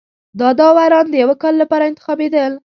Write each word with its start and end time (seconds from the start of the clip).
دا 0.39 0.49
داوران 0.59 1.05
د 1.09 1.15
یوه 1.23 1.35
کال 1.41 1.53
لپاره 1.61 1.83
انتخابېدل 1.87 2.51